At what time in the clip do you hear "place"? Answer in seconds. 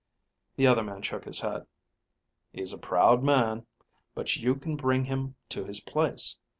5.81-6.39